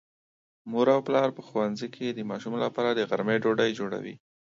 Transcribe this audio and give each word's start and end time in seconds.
مور 0.71 0.87
او 0.95 1.01
پلار 1.07 1.29
په 1.37 1.41
ښوونځي 1.47 1.87
کې 1.95 2.07
د 2.11 2.19
ماشوم 2.29 2.53
لپاره 2.65 2.89
د 2.93 2.99
غرمې 3.09 3.35
ډوډۍ 3.43 3.71
جوړوي. 3.79 4.15